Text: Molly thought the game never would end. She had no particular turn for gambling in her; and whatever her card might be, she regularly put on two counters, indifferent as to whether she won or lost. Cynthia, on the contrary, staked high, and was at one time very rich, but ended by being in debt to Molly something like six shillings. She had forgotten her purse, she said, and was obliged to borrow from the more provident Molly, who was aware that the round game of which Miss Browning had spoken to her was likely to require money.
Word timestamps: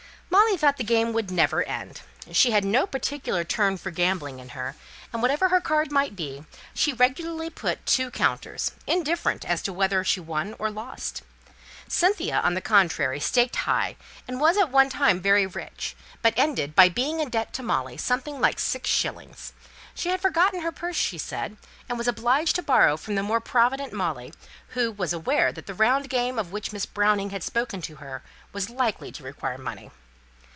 Molly 0.33 0.55
thought 0.55 0.77
the 0.77 0.83
game 0.85 1.11
never 1.33 1.57
would 1.57 1.67
end. 1.67 2.01
She 2.31 2.51
had 2.51 2.63
no 2.63 2.85
particular 2.87 3.43
turn 3.43 3.75
for 3.77 3.91
gambling 3.91 4.39
in 4.39 4.49
her; 4.49 4.75
and 5.11 5.21
whatever 5.21 5.49
her 5.49 5.59
card 5.59 5.91
might 5.91 6.15
be, 6.15 6.45
she 6.73 6.93
regularly 6.93 7.49
put 7.49 7.79
on 7.79 7.83
two 7.85 8.11
counters, 8.11 8.71
indifferent 8.87 9.43
as 9.43 9.61
to 9.63 9.73
whether 9.73 10.03
she 10.03 10.19
won 10.21 10.55
or 10.57 10.69
lost. 10.69 11.21
Cynthia, 11.87 12.39
on 12.39 12.53
the 12.53 12.61
contrary, 12.61 13.19
staked 13.19 13.57
high, 13.57 13.97
and 14.27 14.39
was 14.39 14.57
at 14.57 14.69
one 14.69 14.89
time 14.89 15.19
very 15.21 15.45
rich, 15.45 15.95
but 16.21 16.33
ended 16.37 16.75
by 16.75 16.87
being 16.89 17.19
in 17.19 17.29
debt 17.29 17.51
to 17.53 17.63
Molly 17.63 17.97
something 17.97 18.39
like 18.39 18.59
six 18.59 18.89
shillings. 18.89 19.51
She 19.95 20.09
had 20.09 20.21
forgotten 20.21 20.61
her 20.61 20.71
purse, 20.71 20.97
she 20.97 21.17
said, 21.17 21.57
and 21.89 21.97
was 21.97 22.07
obliged 22.07 22.55
to 22.55 22.63
borrow 22.63 22.95
from 22.97 23.15
the 23.15 23.23
more 23.23 23.41
provident 23.41 23.91
Molly, 23.91 24.33
who 24.69 24.91
was 24.91 25.11
aware 25.11 25.51
that 25.51 25.65
the 25.65 25.73
round 25.73 26.09
game 26.09 26.39
of 26.39 26.51
which 26.53 26.71
Miss 26.73 26.85
Browning 26.85 27.31
had 27.31 27.43
spoken 27.43 27.81
to 27.83 27.95
her 27.97 28.21
was 28.53 28.69
likely 28.69 29.11
to 29.13 29.23
require 29.23 29.57
money. 29.57 29.91